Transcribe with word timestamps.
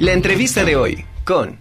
La 0.00 0.14
entrevista 0.14 0.64
de 0.64 0.76
hoy 0.76 1.04
con... 1.26 1.60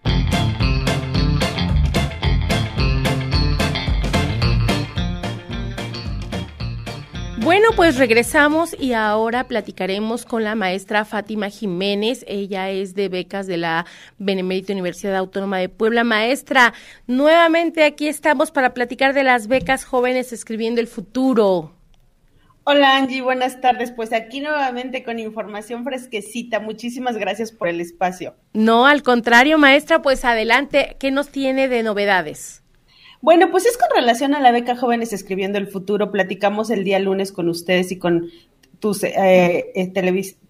Bueno, 7.40 7.72
pues 7.76 7.98
regresamos 7.98 8.74
y 8.80 8.94
ahora 8.94 9.50
platicaremos 9.50 10.24
con 10.24 10.46
la 10.46 10.56
maestra 10.56 11.04
Fátima 11.04 11.50
Jiménez. 11.50 12.24
Ella 12.30 12.70
es 12.70 12.96
de 12.96 13.10
becas 13.10 13.46
de 13.46 13.58
la 13.58 13.86
Benemérita 14.20 14.72
Universidad 14.72 15.18
Autónoma 15.18 15.58
de 15.58 15.68
Puebla. 15.68 16.06
Maestra, 16.06 16.74
nuevamente 17.08 17.84
aquí 17.84 18.08
estamos 18.08 18.52
para 18.52 18.74
platicar 18.74 19.14
de 19.14 19.26
las 19.26 19.50
becas 19.50 19.84
jóvenes 19.84 20.32
escribiendo 20.32 20.80
el 20.80 20.88
futuro. 20.88 21.79
Hola 22.72 22.98
Angie, 22.98 23.24
buenas 23.24 23.62
tardes. 23.62 23.92
Pues 23.92 24.14
aquí 24.14 24.42
nuevamente 24.42 25.04
con 25.04 25.18
información 25.18 25.84
fresquecita. 25.84 26.60
Muchísimas 26.60 27.18
gracias 27.18 27.52
por 27.52 27.68
el 27.68 27.82
espacio. 27.82 28.36
No, 28.54 28.86
al 28.86 29.02
contrario, 29.02 29.58
maestra, 29.58 30.04
pues 30.04 30.24
adelante, 30.24 30.96
¿qué 31.00 31.10
nos 31.10 31.30
tiene 31.30 31.68
de 31.68 31.82
novedades? 31.82 32.62
Bueno, 33.22 33.50
pues 33.50 33.66
es 33.66 33.76
con 33.76 33.90
relación 33.96 34.36
a 34.36 34.40
la 34.40 34.52
beca 34.52 34.76
Jóvenes 34.78 35.14
Escribiendo 35.14 35.58
el 35.58 35.66
Futuro. 35.66 36.12
Platicamos 36.12 36.70
el 36.70 36.84
día 36.84 37.00
lunes 37.00 37.32
con 37.32 37.50
ustedes 37.50 37.92
y 37.92 37.98
con 37.98 38.30
tus 38.80 39.04
eh, 39.04 39.72
eh, 39.76 39.92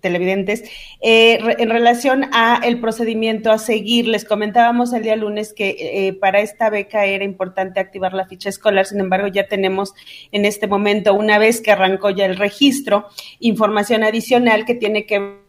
televidentes 0.02 0.64
eh, 1.02 1.40
en 1.58 1.70
relación 1.70 2.30
a 2.32 2.62
el 2.64 2.80
procedimiento 2.80 3.52
a 3.52 3.58
seguir. 3.58 4.08
Les 4.08 4.26
comentábamos 4.26 4.94
el 4.94 5.04
día 5.04 5.16
lunes 5.16 5.54
que 5.54 6.18
para 6.22 6.40
esta 6.40 6.70
beca 6.70 7.06
era 7.06 7.24
importante 7.24 7.80
activar 7.80 8.14
la 8.14 8.28
ficha 8.28 8.50
escolar, 8.50 8.86
sin 8.86 9.00
embargo 9.00 9.28
ya 9.28 9.48
tenemos 9.48 9.94
en 10.32 10.46
este 10.46 10.68
momento, 10.68 11.14
una 11.14 11.40
vez 11.40 11.62
que 11.62 11.72
arrancó 11.72 12.10
ya 12.12 12.26
el 12.26 12.38
registro, 12.38 13.08
información 13.40 14.04
adicional 14.04 14.66
que 14.66 14.76
tiene 14.76 15.06
que 15.06 15.40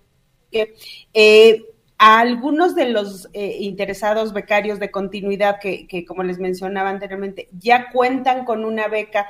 a 2.03 2.21
algunos 2.21 2.75
de 2.75 2.89
los 2.89 3.29
interesados 3.35 4.33
becarios 4.33 4.79
de 4.81 4.91
continuidad 4.91 5.61
que, 5.61 5.87
que, 5.87 6.07
como 6.07 6.23
les 6.23 6.39
mencionaba 6.39 6.89
anteriormente, 6.89 7.49
ya 7.53 7.91
cuentan 7.91 8.47
con 8.47 8.65
una 8.65 8.89
beca 8.89 9.27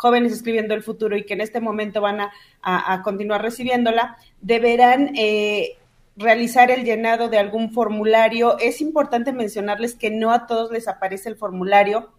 jóvenes 0.00 0.32
escribiendo 0.32 0.72
el 0.72 0.82
futuro 0.82 1.14
y 1.14 1.24
que 1.24 1.34
en 1.34 1.42
este 1.42 1.60
momento 1.60 2.00
van 2.00 2.20
a, 2.62 3.02
continuar 3.02 3.42
recibiéndola, 3.42 4.16
deberán 4.40 5.12
eh, 5.14 5.76
realizar 6.16 6.70
el 6.70 6.84
llenado 6.84 7.28
de 7.28 7.38
algún 7.38 7.70
formulario. 7.70 8.58
Es 8.58 8.80
importante 8.80 9.34
mencionarles 9.34 9.94
que 9.94 10.10
no 10.10 10.32
a 10.32 10.46
todos 10.46 10.72
les 10.72 10.88
aparece 10.88 11.28
el 11.28 11.36
formulario, 11.36 12.14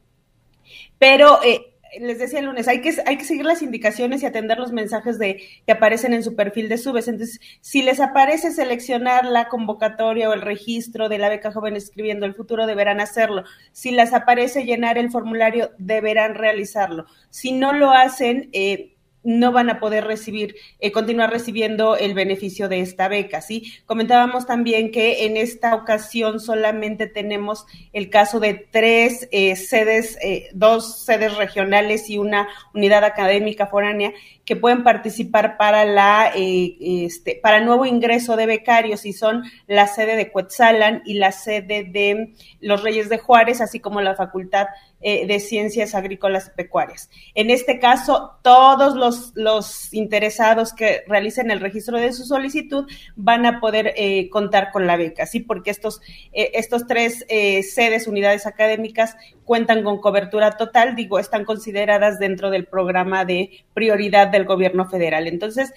pero 0.99 1.41
eh, 1.43 1.70
les 1.99 2.19
decía 2.19 2.39
el 2.39 2.45
lunes, 2.45 2.67
hay 2.67 2.81
que, 2.81 2.93
hay 3.05 3.17
que 3.17 3.25
seguir 3.25 3.45
las 3.45 3.61
indicaciones 3.61 4.23
y 4.23 4.25
atender 4.25 4.57
los 4.57 4.71
mensajes 4.71 5.19
de, 5.19 5.43
que 5.65 5.71
aparecen 5.71 6.13
en 6.13 6.23
su 6.23 6.35
perfil 6.35 6.69
de 6.69 6.77
Subes. 6.77 7.07
Entonces, 7.07 7.39
si 7.59 7.81
les 7.81 7.99
aparece 7.99 8.51
seleccionar 8.51 9.25
la 9.25 9.49
convocatoria 9.49 10.29
o 10.29 10.33
el 10.33 10.41
registro 10.41 11.09
de 11.09 11.17
la 11.17 11.29
beca 11.29 11.51
joven 11.51 11.75
escribiendo 11.75 12.25
el 12.25 12.35
futuro, 12.35 12.65
deberán 12.65 13.01
hacerlo. 13.01 13.43
Si 13.71 13.91
les 13.91 14.13
aparece 14.13 14.63
llenar 14.63 14.97
el 14.97 15.11
formulario, 15.11 15.71
deberán 15.77 16.35
realizarlo. 16.35 17.05
Si 17.29 17.51
no 17.51 17.73
lo 17.73 17.91
hacen, 17.91 18.49
eh, 18.53 18.90
no 19.23 19.51
van 19.51 19.69
a 19.69 19.79
poder 19.79 20.05
recibir, 20.05 20.55
eh, 20.79 20.91
continuar 20.91 21.29
recibiendo 21.29 21.95
el 21.95 22.13
beneficio 22.13 22.69
de 22.69 22.79
esta 22.81 23.07
beca, 23.07 23.41
¿sí? 23.41 23.73
Comentábamos 23.85 24.45
también 24.45 24.91
que 24.91 25.25
en 25.25 25.37
esta 25.37 25.75
ocasión 25.75 26.39
solamente 26.39 27.07
tenemos 27.07 27.65
el 27.93 28.09
caso 28.09 28.39
de 28.39 28.53
tres 28.71 29.27
eh, 29.31 29.55
sedes, 29.55 30.17
eh, 30.21 30.49
dos 30.53 31.03
sedes 31.03 31.35
regionales 31.37 32.09
y 32.09 32.17
una 32.17 32.47
unidad 32.73 33.03
académica 33.03 33.67
foránea 33.67 34.13
que 34.51 34.57
pueden 34.57 34.83
participar 34.83 35.55
para 35.55 35.85
la 35.85 36.33
este, 36.35 37.39
para 37.41 37.61
nuevo 37.61 37.85
ingreso 37.85 38.35
de 38.35 38.45
becarios 38.45 39.05
y 39.05 39.13
son 39.13 39.43
la 39.65 39.87
sede 39.87 40.17
de 40.17 40.29
Cuetzalan 40.29 41.03
y 41.05 41.13
la 41.13 41.31
sede 41.31 41.85
de 41.85 42.33
los 42.59 42.83
Reyes 42.83 43.07
de 43.07 43.17
Juárez, 43.17 43.61
así 43.61 43.79
como 43.79 44.01
la 44.01 44.13
Facultad 44.13 44.67
eh, 45.03 45.25
de 45.25 45.39
Ciencias 45.39 45.95
Agrícolas 45.95 46.51
y 46.53 46.57
Pecuarias. 46.57 47.09
En 47.33 47.49
este 47.49 47.79
caso, 47.79 48.37
todos 48.43 48.95
los, 48.95 49.31
los, 49.33 49.91
interesados 49.95 50.73
que 50.73 51.01
realicen 51.07 51.49
el 51.49 51.59
registro 51.59 51.97
de 51.97 52.13
su 52.13 52.23
solicitud 52.23 52.85
van 53.15 53.47
a 53.47 53.59
poder 53.59 53.93
eh, 53.95 54.29
contar 54.29 54.71
con 54.71 54.85
la 54.85 54.97
beca, 54.97 55.25
¿sí? 55.25 55.39
Porque 55.39 55.71
estos, 55.71 56.01
eh, 56.33 56.51
estos 56.53 56.85
tres 56.85 57.25
sedes, 57.27 58.05
unidades 58.05 58.45
académicas, 58.45 59.15
cuentan 59.43 59.83
con 59.83 59.99
cobertura 59.99 60.51
total, 60.51 60.95
digo, 60.95 61.17
están 61.17 61.45
consideradas 61.45 62.19
dentro 62.19 62.51
del 62.51 62.67
programa 62.67 63.25
de 63.25 63.65
prioridad 63.73 64.27
del 64.41 64.47
gobierno 64.47 64.89
federal. 64.89 65.27
Entonces, 65.27 65.73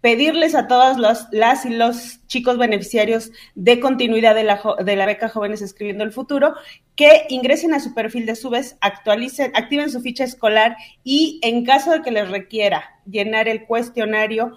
pedirles 0.00 0.54
a 0.54 0.68
todas 0.68 0.98
las 1.32 1.64
y 1.64 1.70
los 1.70 2.24
chicos 2.28 2.58
beneficiarios 2.58 3.32
de 3.56 3.80
continuidad 3.80 4.34
de 4.34 4.44
la, 4.44 4.62
de 4.84 4.94
la 4.94 5.04
beca 5.04 5.28
Jóvenes 5.28 5.62
Escribiendo 5.62 6.04
el 6.04 6.12
Futuro 6.12 6.54
que 6.94 7.26
ingresen 7.28 7.74
a 7.74 7.80
su 7.80 7.92
perfil 7.92 8.24
de 8.24 8.36
Subes, 8.36 8.76
actualicen, 8.80 9.50
activen 9.56 9.90
su 9.90 10.00
ficha 10.00 10.22
escolar 10.22 10.76
y 11.02 11.40
en 11.42 11.64
caso 11.64 11.90
de 11.90 12.02
que 12.02 12.12
les 12.12 12.30
requiera 12.30 13.00
llenar 13.04 13.48
el 13.48 13.64
cuestionario, 13.64 14.56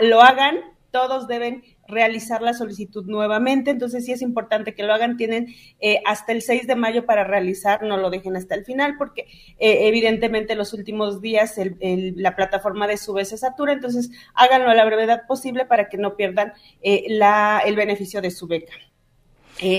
lo 0.00 0.22
hagan, 0.22 0.56
todos 0.90 1.28
deben 1.28 1.62
realizar 1.88 2.42
la 2.42 2.54
solicitud 2.54 3.06
nuevamente. 3.06 3.70
Entonces 3.70 4.04
sí 4.04 4.12
es 4.12 4.22
importante 4.22 4.74
que 4.74 4.82
lo 4.82 4.92
hagan. 4.92 5.16
Tienen 5.16 5.54
eh, 5.80 6.00
hasta 6.04 6.32
el 6.32 6.42
6 6.42 6.66
de 6.66 6.76
mayo 6.76 7.06
para 7.06 7.24
realizar, 7.24 7.82
no 7.82 7.96
lo 7.96 8.10
dejen 8.10 8.36
hasta 8.36 8.54
el 8.54 8.64
final 8.64 8.96
porque 8.96 9.22
eh, 9.58 9.88
evidentemente 9.88 10.54
los 10.54 10.72
últimos 10.74 11.20
días 11.20 11.58
la 11.80 12.36
plataforma 12.36 12.86
de 12.86 12.98
su 12.98 13.12
vez 13.14 13.30
se 13.30 13.38
satura. 13.38 13.72
Entonces 13.72 14.10
háganlo 14.34 14.70
a 14.70 14.74
la 14.74 14.84
brevedad 14.84 15.26
posible 15.26 15.64
para 15.64 15.88
que 15.88 15.96
no 15.96 16.16
pierdan 16.16 16.52
eh, 16.82 17.06
la, 17.08 17.62
el 17.64 17.74
beneficio 17.74 18.20
de 18.20 18.30
su 18.30 18.46
beca. 18.46 18.74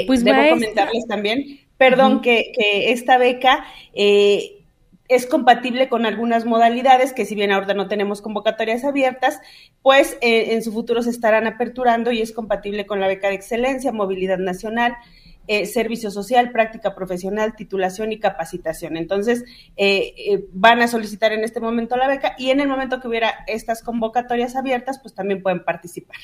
pues 0.07 0.23
debo 0.23 0.49
comentarles 0.49 1.05
también, 1.07 1.59
perdón, 1.77 2.21
que, 2.21 2.51
que, 2.53 2.91
esta 2.91 3.17
beca 3.17 3.65
es 5.09 5.25
compatible 5.25 5.89
con 5.89 6.05
algunas 6.05 6.45
modalidades 6.45 7.13
que 7.13 7.25
si 7.25 7.33
bien 7.33 7.51
ahora 7.51 7.73
no 7.73 7.87
tenemos 7.87 8.21
convocatorias 8.21 8.85
abiertas, 8.85 9.41
pues 9.81 10.17
eh, 10.21 10.53
en 10.53 10.63
su 10.63 10.71
futuro 10.71 11.01
se 11.01 11.09
estarán 11.09 11.47
aperturando 11.47 12.11
y 12.11 12.21
es 12.21 12.31
compatible 12.31 12.85
con 12.85 12.99
la 12.99 13.07
beca 13.07 13.27
de 13.27 13.33
excelencia, 13.33 13.91
movilidad 13.91 14.37
nacional, 14.37 14.95
eh, 15.47 15.65
servicio 15.65 16.11
social, 16.11 16.51
práctica 16.51 16.93
profesional, 16.93 17.55
titulación 17.55 18.11
y 18.11 18.19
capacitación. 18.19 18.97
Entonces, 18.97 19.43
eh, 19.77 20.45
van 20.53 20.79
a 20.83 20.87
solicitar 20.87 21.33
en 21.33 21.43
este 21.43 21.59
momento 21.59 21.97
la 21.97 22.07
beca 22.07 22.35
y 22.37 22.51
en 22.51 22.59
el 22.59 22.67
momento 22.67 23.01
que 23.01 23.07
hubiera 23.07 23.33
estas 23.47 23.81
convocatorias 23.81 24.55
abiertas, 24.55 24.99
pues 24.99 25.15
también 25.15 25.41
pueden 25.41 25.63
participar. 25.63 26.17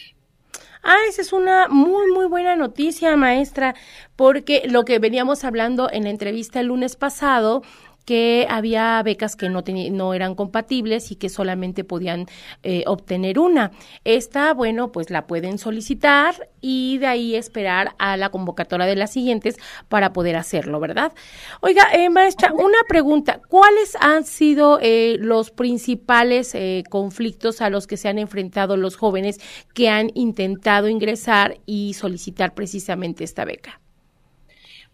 Ah, 0.84 1.00
esa 1.10 1.24
es 1.24 1.34
una 1.34 1.68
muy, 1.68 2.12
muy 2.12 2.28
buena 2.28 2.56
noticia, 2.56 3.16
maestra, 3.16 3.74
porque 4.16 4.62
lo 4.68 4.86
que 4.86 5.00
veníamos 5.00 5.44
hablando 5.44 5.92
en 5.92 6.04
la 6.04 6.12
entrevista 6.12 6.60
el 6.60 6.68
lunes 6.68 6.96
pasado 6.96 7.64
que 8.06 8.48
había 8.50 9.02
becas 9.04 9.36
que 9.36 9.50
no, 9.50 9.64
no 9.92 10.14
eran 10.14 10.36
compatibles 10.36 11.12
y 11.12 11.16
que 11.16 11.30
solamente 11.30 11.84
podían 11.84 12.28
eh, 12.64 12.84
obtener 12.88 13.40
una. 13.40 13.72
Esta, 14.04 14.54
bueno, 14.54 14.92
pues 14.92 15.10
la 15.10 15.28
pueden 15.28 15.58
solicitar 15.58 16.50
y 16.62 16.98
de 16.98 17.06
ahí 17.08 17.36
esperar 17.36 17.96
a 18.00 18.18
la 18.18 18.30
convocatoria 18.30 18.88
de 18.88 18.96
las 18.96 19.12
siguientes 19.12 19.58
para 19.88 20.14
poder 20.14 20.36
hacerlo, 20.36 20.80
¿verdad? 20.80 21.14
Oiga, 21.62 21.84
eh, 21.94 22.10
maestra, 22.10 22.54
una 22.54 22.80
pregunta. 22.88 23.40
¿Cuáles 23.48 23.96
han 24.00 24.24
sido 24.24 24.80
eh, 24.82 25.18
los 25.20 25.52
principales 25.52 26.56
eh, 26.56 26.84
conflictos 26.90 27.62
a 27.62 27.70
los 27.70 27.86
que 27.86 27.98
se 27.98 28.08
han 28.08 28.18
enfrentado 28.18 28.78
los 28.78 28.96
jóvenes 28.96 29.40
que 29.74 29.90
han 29.90 30.10
intentado 30.16 30.90
ingresar 30.90 31.60
y 31.66 31.94
solicitar 31.94 32.54
precisamente 32.56 33.24
esta 33.24 33.46
beca? 33.46 33.80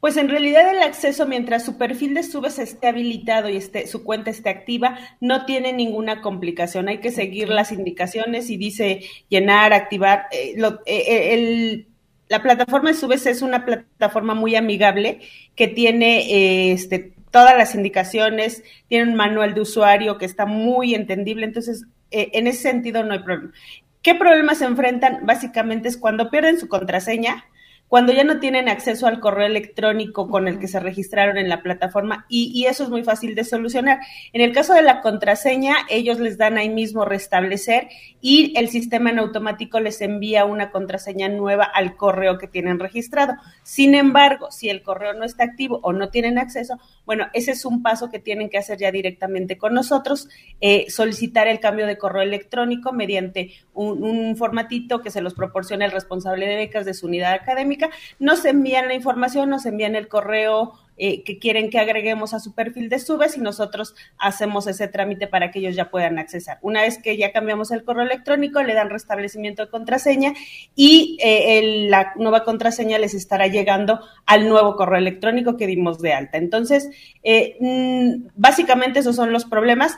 Pues 0.02 0.18
en 0.18 0.30
realidad 0.30 0.68
el 0.68 0.82
acceso, 0.82 1.28
mientras 1.28 1.64
su 1.64 1.78
perfil 1.78 2.16
de 2.16 2.24
Subes 2.24 2.58
esté 2.58 2.88
habilitado 2.88 3.50
y 3.50 3.56
esté, 3.56 3.86
su 3.86 4.04
cuenta 4.04 4.32
esté 4.32 4.50
activa, 4.50 4.98
no 5.20 5.46
tiene 5.46 5.74
ninguna 5.74 6.22
complicación. 6.22 6.90
Hay 6.90 6.98
que 6.98 7.12
seguir 7.12 7.50
las 7.50 7.72
indicaciones 7.72 8.50
y 8.50 8.58
dice 8.58 9.02
llenar, 9.30 9.74
activar. 9.74 10.26
Eh, 10.32 10.56
eh, 10.58 10.74
eh, 10.88 11.86
la 12.30 12.42
plataforma 12.42 12.90
de 12.90 12.96
Subes 12.96 13.28
es 13.28 13.44
una 13.44 13.64
plataforma 13.64 14.34
muy 14.34 14.56
amigable 14.56 15.20
que 15.56 15.68
tiene 15.68 16.72
este, 16.72 17.14
todas 17.30 17.56
las 17.56 17.76
indicaciones, 17.76 18.64
tiene 18.88 19.12
un 19.12 19.16
manual 19.16 19.54
de 19.54 19.62
usuario 19.62 20.18
que 20.18 20.26
está 20.26 20.48
muy 20.48 20.96
entendible. 20.96 21.46
Entonces, 21.46 21.86
en 22.10 22.48
ese 22.48 22.64
sentido 22.64 23.04
no 23.04 23.14
hay 23.14 23.20
problema. 23.20 23.54
¿Qué 24.02 24.16
problemas 24.16 24.58
se 24.58 24.66
enfrentan? 24.66 25.28
Básicamente 25.28 25.90
es 25.90 25.98
cuando 25.98 26.32
pierden 26.32 26.60
su 26.60 26.68
contraseña 26.68 27.46
cuando 27.92 28.14
ya 28.14 28.24
no 28.24 28.40
tienen 28.40 28.70
acceso 28.70 29.06
al 29.06 29.20
correo 29.20 29.46
electrónico 29.46 30.30
con 30.30 30.48
el 30.48 30.60
que 30.60 30.70
se 30.70 30.80
registraron 30.80 31.38
en 31.38 31.50
la 31.50 31.62
plataforma 31.62 32.26
y, 32.30 32.64
eso 32.66 32.86
es 32.86 32.90
muy 32.90 33.04
fácil 33.04 33.36
de 33.36 33.44
solucionar. 33.44 34.00
En 34.32 34.40
el 34.40 34.54
caso 34.54 34.74
de 34.74 34.82
la 34.82 35.02
contraseña, 35.02 35.76
ellos 35.90 36.18
les 36.18 36.38
dan 36.38 36.58
ahí 36.58 36.70
mismo 36.70 37.04
restablecer 37.04 37.90
y 38.22 38.58
el 38.58 38.70
sistema 38.70 39.10
en 39.10 39.20
automático 39.20 39.82
les 39.82 40.00
envía 40.00 40.46
una 40.46 40.72
contraseña 40.72 41.28
nueva 41.28 41.66
al 41.66 41.98
correo 41.98 42.38
que 42.38 42.48
tienen 42.48 42.80
registrado. 42.80 43.34
Sin 43.64 43.94
embargo, 43.94 44.52
si 44.52 44.70
el 44.70 44.84
correo 44.84 45.14
no 45.14 45.26
está 45.26 45.44
activo 45.44 45.82
o 45.84 45.92
no 45.92 46.12
tienen 46.12 46.38
acceso, 46.38 46.80
bueno, 47.06 47.26
ese 47.34 47.52
es 47.52 47.66
un 47.66 47.84
paso 47.84 48.10
que 48.10 48.20
tienen 48.20 48.50
que 48.50 48.58
hacer 48.58 48.78
ya 48.78 48.90
directamente 48.94 49.58
con 49.58 49.74
nosotros, 49.74 50.30
eh, 50.62 50.86
solicitar 50.88 51.50
el 51.50 51.60
cambio 51.60 51.88
de 51.88 51.98
correo 51.98 52.22
electrónico 52.22 52.94
mediante 52.94 53.52
un, 53.74 54.02
un 54.02 54.38
formatito 54.38 55.02
que 55.02 55.12
se 55.12 55.20
los 55.20 55.34
proporciona 55.34 55.84
el 55.84 55.92
responsable 55.92 56.48
de 56.48 56.56
becas 56.56 56.86
de 56.86 56.94
su 56.94 57.08
unidad 57.08 57.34
académica 57.34 57.81
nos 58.20 58.46
envían 58.46 58.88
la 58.88 58.94
información, 58.94 59.50
nos 59.50 59.66
envían 59.66 59.96
el 59.96 60.08
correo 60.08 60.74
eh, 61.04 61.24
que 61.24 61.40
quieren 61.40 61.72
que 61.72 61.80
agreguemos 61.80 62.36
a 62.36 62.40
su 62.40 62.54
perfil 62.54 62.88
de 62.88 63.00
Subes 63.00 63.36
y 63.36 63.42
nosotros 63.42 63.96
hacemos 64.20 64.68
ese 64.68 64.88
trámite 64.88 65.26
para 65.26 65.50
que 65.50 65.58
ellos 65.58 65.76
ya 65.76 65.90
puedan 65.90 66.20
accesar. 66.20 66.60
Una 66.62 66.84
vez 66.84 67.02
que 67.02 67.18
ya 67.18 67.32
cambiamos 67.32 67.72
el 67.72 67.84
correo 67.84 68.04
electrónico, 68.04 68.62
le 68.62 68.76
dan 68.76 68.92
restablecimiento 68.92 69.66
de 69.66 69.72
contraseña 69.72 70.34
y 70.76 71.18
eh, 71.24 71.88
la 71.90 72.14
nueva 72.18 72.44
contraseña 72.44 73.00
les 73.00 73.16
estará 73.16 73.48
llegando 73.48 74.00
al 74.28 74.48
nuevo 74.48 74.76
correo 74.76 75.00
electrónico 75.00 75.58
que 75.58 75.66
dimos 75.66 76.00
de 76.04 76.14
alta. 76.14 76.38
Entonces, 76.38 76.90
eh, 77.24 77.58
mm, 77.60 78.28
básicamente 78.36 79.00
esos 79.00 79.16
son 79.16 79.32
los 79.32 79.46
problemas. 79.46 79.98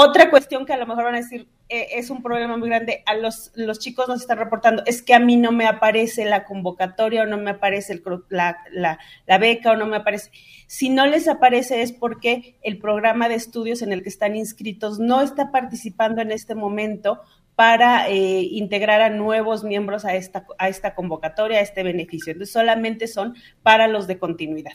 Otra 0.00 0.30
cuestión 0.30 0.64
que 0.64 0.72
a 0.72 0.76
lo 0.76 0.86
mejor 0.86 1.02
van 1.02 1.16
a 1.16 1.18
decir 1.18 1.48
eh, 1.68 1.88
es 1.94 2.08
un 2.10 2.22
problema 2.22 2.56
muy 2.56 2.68
grande, 2.68 3.02
a 3.04 3.16
los, 3.16 3.50
los 3.56 3.80
chicos 3.80 4.06
nos 4.06 4.20
están 4.20 4.38
reportando, 4.38 4.84
es 4.86 5.02
que 5.02 5.12
a 5.12 5.18
mí 5.18 5.36
no 5.36 5.50
me 5.50 5.66
aparece 5.66 6.24
la 6.24 6.44
convocatoria 6.44 7.22
o 7.22 7.26
no 7.26 7.36
me 7.36 7.50
aparece 7.50 8.00
la, 8.28 8.58
la, 8.70 9.38
beca 9.38 9.72
o 9.72 9.76
no 9.76 9.86
me 9.86 9.96
aparece. 9.96 10.30
Si 10.68 10.88
no 10.88 11.04
les 11.04 11.26
aparece 11.26 11.82
es 11.82 11.90
porque 11.90 12.60
el 12.62 12.78
programa 12.78 13.28
de 13.28 13.34
estudios 13.34 13.82
en 13.82 13.92
el 13.92 14.04
que 14.04 14.08
están 14.08 14.36
inscritos 14.36 15.00
no 15.00 15.20
está 15.20 15.50
participando 15.50 16.22
en 16.22 16.30
este 16.30 16.54
momento 16.54 17.20
para 17.56 18.08
eh, 18.08 18.42
integrar 18.52 19.00
a 19.00 19.10
nuevos 19.10 19.64
miembros 19.64 20.04
a 20.04 20.14
esta, 20.14 20.46
a 20.58 20.68
esta 20.68 20.94
convocatoria, 20.94 21.58
a 21.58 21.62
este 21.62 21.82
beneficio. 21.82 22.30
Entonces 22.30 22.52
solamente 22.52 23.08
son 23.08 23.34
para 23.64 23.88
los 23.88 24.06
de 24.06 24.20
continuidad. 24.20 24.74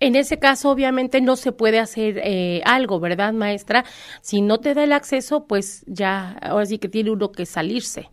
En 0.00 0.16
ese 0.16 0.38
caso, 0.38 0.70
obviamente, 0.70 1.20
no 1.20 1.36
se 1.36 1.52
puede 1.52 1.78
hacer 1.78 2.20
eh, 2.22 2.62
algo, 2.64 3.00
¿verdad, 3.00 3.32
maestra? 3.32 3.84
Si 4.20 4.40
no 4.40 4.58
te 4.58 4.74
da 4.74 4.84
el 4.84 4.92
acceso, 4.92 5.46
pues 5.46 5.84
ya, 5.86 6.32
ahora 6.42 6.66
sí 6.66 6.78
que 6.78 6.88
tiene 6.88 7.10
uno 7.10 7.32
que 7.32 7.46
salirse. 7.46 8.10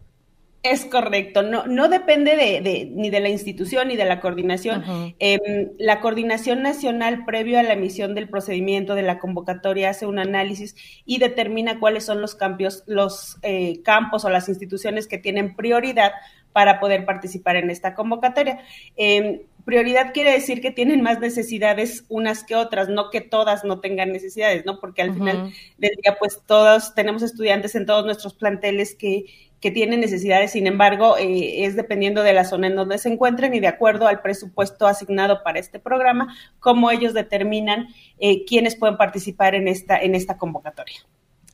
Es 0.63 0.86
correcto, 0.86 1.42
no, 1.42 1.66
no 1.66 1.89
depende 1.89 2.36
de, 2.36 2.88
ni 2.94 3.10
de 3.10 3.19
la 3.19 3.30
institución 3.30 3.88
ni 3.88 3.95
de 3.95 4.06
la 4.06 4.19
coordinación. 4.19 4.83
Em, 5.18 5.69
la 5.80 6.00
coordinación 6.01 6.62
nacional, 6.62 7.25
previo 7.25 7.57
a 7.57 7.63
la 7.63 7.74
emisión 7.74 8.13
del 8.13 8.30
procedimiento 8.30 8.94
de 8.94 9.01
la 9.01 9.18
convocatoria, 9.18 9.89
hace 9.89 10.06
un 10.06 10.19
análisis 10.19 10.75
y 11.04 11.18
determina 11.18 11.80
cuáles 11.80 12.06
son 12.06 12.22
los 12.22 12.36
cambios, 12.36 12.83
los 12.86 13.39
eh, 13.42 13.81
campos 13.81 14.24
o 14.24 14.30
las 14.30 14.50
instituciones 14.50 15.07
que 15.07 15.18
tienen 15.18 15.56
prioridad 15.56 16.12
para 16.54 16.80
poder 16.80 17.06
participar 17.06 17.56
en 17.56 17.72
esta 17.72 17.95
convocatoria. 17.95 18.60
Em, 18.98 19.39
prioridad 19.66 20.13
quiere 20.13 20.31
decir 20.31 20.62
que 20.62 20.72
tienen 20.72 21.02
más 21.02 21.19
necesidades 21.19 22.06
unas 22.10 22.44
que 22.44 22.56
otras, 22.56 22.90
no 22.90 23.10
que 23.10 23.22
todas 23.22 23.63
no 23.63 23.80
tengan 23.80 24.12
necesidades, 24.12 24.66
¿no? 24.66 24.80
Porque 24.80 25.02
al 25.02 25.13
final 25.13 25.54
del 25.78 25.92
día, 26.02 26.18
pues 26.19 26.42
todos 26.46 26.94
tenemos 26.96 27.22
estudiantes 27.24 27.75
en 27.75 27.86
todos 27.86 28.06
nuestros 28.06 28.34
planteles 28.34 28.96
que, 28.96 29.25
que 29.60 29.72
tienen 29.72 30.00
necesidades, 30.00 30.52
sin 30.52 30.68
embargo, 30.68 31.18
eh, 31.18 31.66
es 31.66 31.75
dependiendo 31.75 32.24
de 32.24 32.34
la 32.34 32.46
zona 32.46 32.68
en 32.68 32.75
donde 32.75 32.98
se 32.98 33.10
encuentren 33.10 33.54
y 33.54 33.60
de 33.60 33.68
acuerdo 33.68 34.08
al 34.08 34.22
presupuesto 34.22 34.88
asignado 34.88 35.44
para 35.44 35.60
este 35.60 35.80
programa, 35.80 36.36
cómo 36.60 36.90
ellos 36.90 37.14
determinan 37.14 37.88
eh, 38.19 38.44
quiénes 38.46 38.75
pueden 38.75 38.98
participar 38.98 39.54
en 39.56 39.68
esta, 39.68 39.98
en 39.98 40.16
esta 40.16 40.38
convocatoria. 40.38 41.02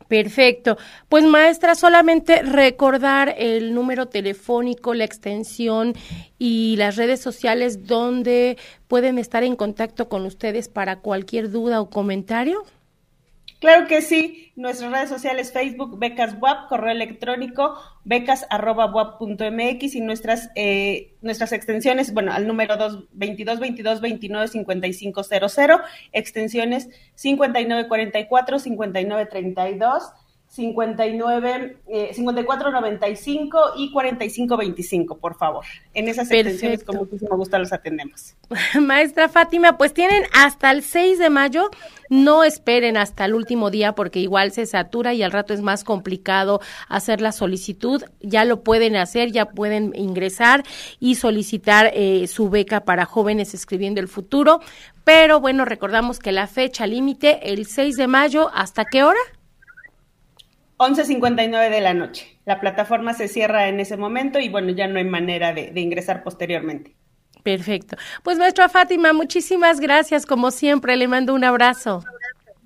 Perfecto. 0.08 0.78
Pues 1.10 1.26
maestra, 1.26 1.76
solamente 1.76 2.42
recordar 2.42 3.36
el 3.38 3.74
número 3.74 4.08
telefónico, 4.08 4.94
la 4.94 5.04
extensión 5.04 5.94
y 6.40 6.76
las 6.78 6.96
redes 6.96 7.20
sociales 7.20 7.88
donde 7.88 8.58
pueden 8.88 9.18
estar 9.18 9.44
en 9.44 9.56
contacto 9.56 10.08
con 10.08 10.26
ustedes 10.26 10.70
para 10.70 11.00
cualquier 11.00 11.52
duda 11.52 11.82
o 11.82 11.90
comentario. 11.90 12.64
Claro 13.60 13.88
que 13.88 14.04
sí, 14.04 14.52
nuestras 14.56 14.92
redes 14.92 15.10
sociales 15.10 15.52
Facebook, 15.52 15.98
Becas 15.98 16.36
WAP, 16.40 16.70
correo 16.70 16.92
electrónico, 16.92 17.76
becas 18.04 18.46
arroba 18.52 19.18
mx 19.20 19.96
y 19.96 20.02
nuestras, 20.02 20.52
eh, 20.54 21.16
nuestras 21.22 21.54
extensiones, 21.54 22.14
bueno, 22.14 22.32
al 22.34 22.46
número 22.46 22.78
2, 22.78 23.06
22 23.14 23.60
22 23.60 24.02
29 24.02 24.48
55 24.48 25.24
00, 25.24 25.82
extensiones 26.12 26.90
59 27.16 27.88
44, 27.88 28.60
59 28.60 29.26
32 29.26 30.04
59, 30.50 31.78
eh, 31.88 32.14
54 32.14 32.72
95 32.72 33.60
y 33.78 33.92
45 33.92 34.58
25, 34.58 35.18
por 35.18 35.38
favor. 35.38 35.66
En 35.94 36.08
esas 36.08 36.32
extensiones 36.32 36.84
con 36.84 36.98
muchísimo 36.98 37.36
gusto 37.36 37.60
los 37.60 37.74
atendemos. 37.74 38.36
Maestra 38.82 39.30
Fátima, 39.30 39.78
pues 39.78 39.94
tienen 39.94 40.24
hasta 40.34 40.72
el 40.72 40.84
6 40.84 41.20
de 41.20 41.30
mayo, 41.30 41.70
no 42.10 42.44
esperen 42.44 42.98
hasta 42.98 43.26
el 43.26 43.36
último 43.36 43.70
día 43.70 43.94
porque 43.94 44.20
igual 44.20 44.52
se 44.52 44.66
satura 44.66 45.14
y 45.14 45.22
al 45.22 45.32
rato 45.32 45.54
es 45.54 45.62
más 45.62 45.84
complicado 45.84 46.62
hacer 46.88 47.22
la 47.22 47.34
solicitud, 47.34 48.04
ya 48.22 48.46
lo 48.46 48.64
pueden 48.64 48.96
hacer, 48.96 49.32
ya 49.32 49.46
pueden 49.46 49.94
ingresar 49.96 50.64
y 51.00 51.16
solicitar 51.16 51.92
eh, 51.94 52.26
su 52.28 52.50
beca 52.50 52.86
para 52.86 53.06
jóvenes 53.06 53.54
escribiendo 53.54 54.00
el 54.00 54.08
futuro, 54.08 54.62
pero 55.04 55.40
bueno, 55.40 55.66
recordamos 55.66 56.20
que 56.20 56.32
la 56.32 56.48
fecha 56.48 56.88
límite 56.88 57.52
el 57.52 57.66
6 57.66 57.96
de 57.98 58.08
mayo, 58.08 58.50
¿hasta 58.54 58.86
qué 58.86 59.04
hora? 59.04 59.20
11.59 60.78 61.70
de 61.70 61.82
la 61.82 61.94
noche. 61.94 62.40
La 62.46 62.60
plataforma 62.60 63.14
se 63.14 63.28
cierra 63.28 63.68
en 63.68 63.80
ese 63.80 63.98
momento 63.98 64.40
y 64.40 64.50
bueno, 64.50 64.70
ya 64.72 64.88
no 64.88 65.00
hay 65.00 65.06
manera 65.06 65.54
de, 65.54 65.72
ingresar 65.76 66.24
posteriormente. 66.24 66.96
Perfecto. 67.44 67.98
Pues 68.24 68.38
maestra 68.38 68.70
Fátima, 68.70 69.14
muchísimas 69.14 69.80
gracias. 69.80 70.26
Como 70.26 70.52
siempre, 70.52 70.96
le 70.96 71.08
mando 71.08 71.34
un 71.34 71.44
abrazo. 71.44 72.04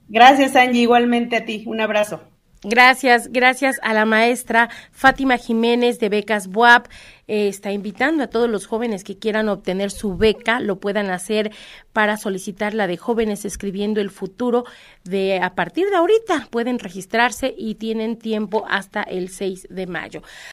Gracias, 0.07 0.55
Angie. 0.55 0.81
Igualmente 0.81 1.37
a 1.37 1.45
ti. 1.45 1.63
Un 1.67 1.79
abrazo. 1.79 2.30
Gracias, 2.63 3.31
gracias 3.31 3.79
a 3.81 3.91
la 3.91 4.05
maestra 4.05 4.69
Fátima 4.91 5.37
Jiménez 5.37 5.97
de 5.97 6.09
Becas 6.09 6.47
BUAP. 6.47 6.85
Eh, 7.27 7.47
está 7.47 7.71
invitando 7.71 8.23
a 8.23 8.27
todos 8.27 8.47
los 8.47 8.67
jóvenes 8.67 9.03
que 9.03 9.17
quieran 9.17 9.49
obtener 9.49 9.89
su 9.89 10.15
beca, 10.15 10.59
lo 10.59 10.79
puedan 10.79 11.09
hacer 11.09 11.51
para 11.91 12.17
solicitar 12.17 12.75
la 12.75 12.85
de 12.85 12.97
jóvenes 12.97 13.45
escribiendo 13.45 13.99
el 13.99 14.11
futuro. 14.11 14.65
De 15.03 15.39
a 15.39 15.55
partir 15.55 15.89
de 15.89 15.95
ahorita 15.95 16.49
pueden 16.51 16.77
registrarse 16.77 17.51
y 17.57 17.75
tienen 17.75 18.19
tiempo 18.19 18.65
hasta 18.69 19.01
el 19.01 19.29
6 19.29 19.67
de 19.71 19.87
mayo. 19.87 20.21